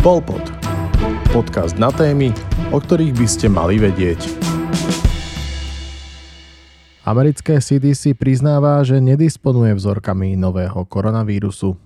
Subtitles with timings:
[0.00, 0.40] Polpod.
[1.28, 2.32] Podcast na témy,
[2.72, 4.32] o ktorých by ste mali vedieť.
[7.04, 11.76] Americké CDC priznáva, že nedisponuje vzorkami nového koronavírusu.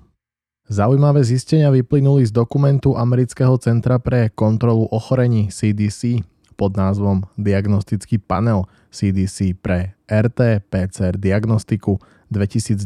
[0.70, 6.22] Zaujímavé zistenia vyplynuli z dokumentu Amerického centra pre kontrolu ochorení CDC
[6.54, 11.98] pod názvom Diagnostický panel CDC pre RT-PCR diagnostiku
[12.30, 12.78] 2019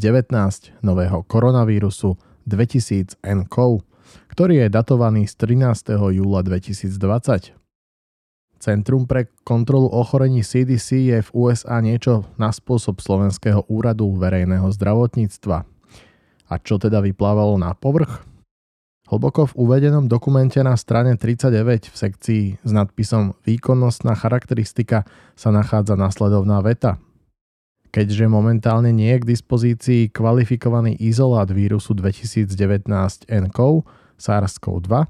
[0.80, 2.17] nového koronavírusu
[2.49, 3.85] 2000 nCoV
[4.38, 5.98] ktorý je datovaný z 13.
[6.14, 7.58] júla 2020.
[8.62, 15.66] Centrum pre kontrolu ochorení CDC je v USA niečo na spôsob Slovenského úradu verejného zdravotníctva.
[16.46, 18.22] A čo teda vyplávalo na povrch?
[19.11, 25.02] Hlboko v uvedenom dokumente na strane 39 v sekcii s nadpisom Výkonnostná charakteristika
[25.34, 27.02] sa nachádza nasledovná veta.
[27.90, 32.47] Keďže momentálne nie je k dispozícii kvalifikovaný izolát vírusu 2019
[33.27, 35.06] nCoV, SARS-CoV-2.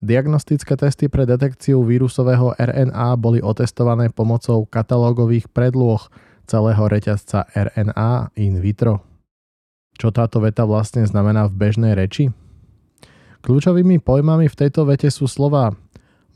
[0.00, 6.00] Diagnostické testy pre detekciu vírusového RNA boli otestované pomocou katalógových predloh
[6.44, 9.00] celého reťazca RNA in vitro.
[9.96, 12.28] Čo táto veta vlastne znamená v bežnej reči?
[13.40, 15.72] Kľúčovými pojmami v tejto vete sú slova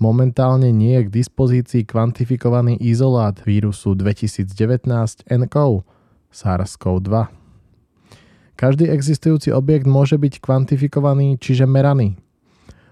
[0.00, 4.88] momentálne nie je k dispozícii kvantifikovaný izolát vírusu 2019
[5.28, 5.84] nCoV
[6.32, 7.39] SARS-CoV-2.
[8.60, 12.20] Každý existujúci objekt môže byť kvantifikovaný, čiže meraný.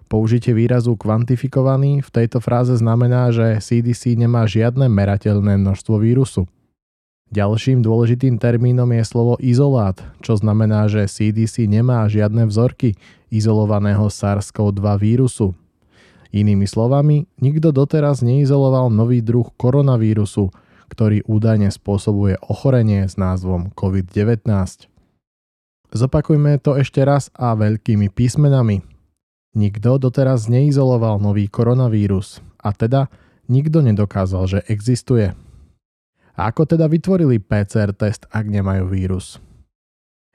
[0.08, 6.48] Použitie výrazu kvantifikovaný v tejto fráze znamená, že CDC nemá žiadne merateľné množstvo vírusu.
[7.28, 12.96] Ďalším dôležitým termínom je slovo izolát, čo znamená, že CDC nemá žiadne vzorky
[13.28, 15.52] izolovaného SARS-CoV-2 vírusu.
[16.32, 20.48] Inými slovami, nikto doteraz neizoloval nový druh koronavírusu,
[20.88, 24.48] ktorý údajne spôsobuje ochorenie s názvom COVID-19.
[25.88, 28.84] Zopakujme to ešte raz a veľkými písmenami.
[29.56, 33.08] Nikto doteraz neizoloval nový koronavírus a teda
[33.48, 35.32] nikto nedokázal, že existuje.
[36.38, 39.40] A ako teda vytvorili PCR test, ak nemajú vírus?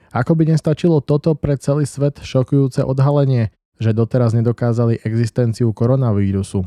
[0.09, 6.65] Ako by nestačilo toto pre celý svet šokujúce odhalenie, že doteraz nedokázali existenciu koronavírusu.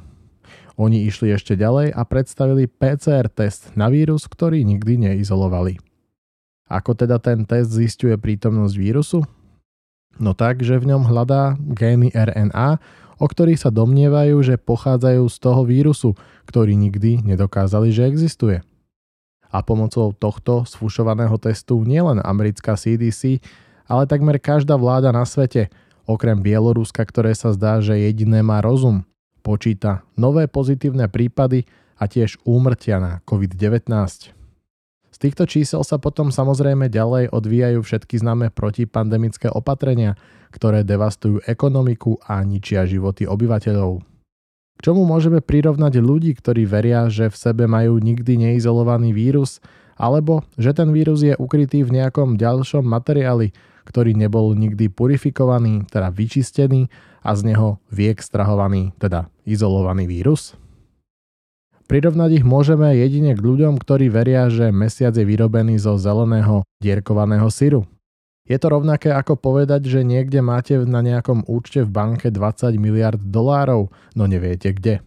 [0.78, 5.85] Oni išli ešte ďalej a predstavili PCR test na vírus, ktorý nikdy neizolovali.
[6.66, 9.22] Ako teda ten test zistuje prítomnosť vírusu?
[10.19, 12.82] No tak, že v ňom hľadá gény RNA,
[13.16, 16.10] o ktorých sa domnievajú, že pochádzajú z toho vírusu,
[16.49, 18.60] ktorý nikdy nedokázali, že existuje.
[19.47, 23.41] A pomocou tohto sfušovaného testu nielen americká CDC,
[23.87, 25.71] ale takmer každá vláda na svete,
[26.04, 29.06] okrem Bieloruska, ktoré sa zdá, že jediné má rozum,
[29.47, 33.87] počíta nové pozitívne prípady a tiež úmrtia na COVID-19.
[35.16, 40.12] Z týchto čísel sa potom samozrejme ďalej odvíjajú všetky známe protipandemické opatrenia,
[40.53, 44.04] ktoré devastujú ekonomiku a ničia životy obyvateľov.
[44.77, 49.65] K čomu môžeme prirovnať ľudí, ktorí veria, že v sebe majú nikdy neizolovaný vírus,
[49.97, 53.56] alebo že ten vírus je ukrytý v nejakom ďalšom materiáli,
[53.88, 56.93] ktorý nebol nikdy purifikovaný, teda vyčistený
[57.25, 60.60] a z neho vyextrahovaný, teda izolovaný vírus?
[61.86, 67.47] Prirovnať ich môžeme jedine k ľuďom, ktorí veria, že mesiac je vyrobený zo zeleného dierkovaného
[67.47, 67.86] syru.
[68.47, 73.19] Je to rovnaké ako povedať, že niekde máte na nejakom účte v banke 20 miliard
[73.22, 74.98] dolárov, no neviete kde.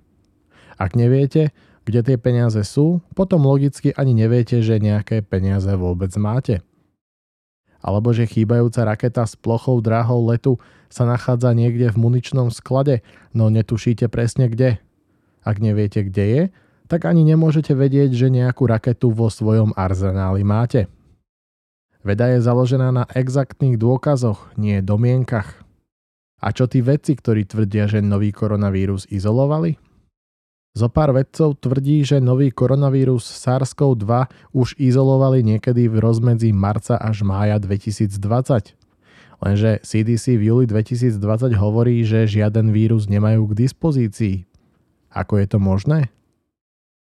[0.79, 1.51] Ak neviete,
[1.83, 6.63] kde tie peniaze sú, potom logicky ani neviete, že nejaké peniaze vôbec máte.
[7.83, 13.03] Alebo že chýbajúca raketa s plochou dráhou letu sa nachádza niekde v muničnom sklade,
[13.35, 14.79] no netušíte presne kde.
[15.43, 16.43] Ak neviete, kde je,
[16.89, 20.89] tak ani nemôžete vedieť, že nejakú raketu vo svojom arzenáli máte.
[22.01, 25.61] Veda je založená na exaktných dôkazoch, nie domienkach.
[26.41, 29.77] A čo tí vedci, ktorí tvrdia, že nový koronavírus izolovali?
[30.73, 34.11] Zopár vedcov tvrdí, že nový koronavírus SARS-CoV-2
[34.55, 38.79] už izolovali niekedy v rozmedzi marca až mája 2020.
[39.39, 41.19] Lenže CDC v júli 2020
[41.59, 44.35] hovorí, že žiaden vírus nemajú k dispozícii.
[45.11, 46.13] Ako je to možné?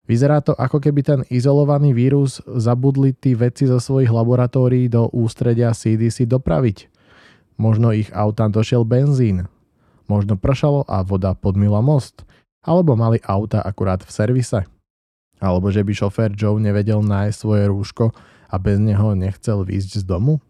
[0.02, 5.70] Vyzerá to ako keby ten izolovaný vírus zabudli tí vedci zo svojich laboratórií do ústredia
[5.70, 6.90] CDC dopraviť.
[7.54, 9.46] Možno ich autám došiel benzín.
[10.10, 12.26] Možno pršalo a voda podmila most.
[12.66, 14.60] Alebo mali auta akurát v servise.
[15.38, 18.10] Alebo že by šofér Joe nevedel nájsť svoje rúško
[18.50, 20.43] a bez neho nechcel výjsť z domu?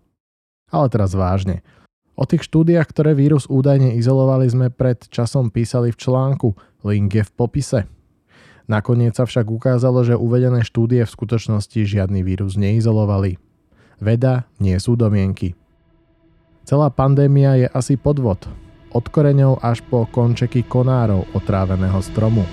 [0.73, 1.61] Ale teraz vážne.
[2.17, 6.49] O tých štúdiách, ktoré vírus údajne izolovali, sme pred časom písali v článku.
[6.85, 7.81] Link je v popise.
[8.73, 13.37] Nakoniec sa však ukázalo, že uvedené štúdie v skutočnosti žiadny vírus neizolovali.
[14.01, 15.53] Veda nie sú domienky.
[16.65, 18.49] Celá pandémia je asi podvod.
[18.93, 22.45] od koreňov až po končeky konárov otráveného stromu.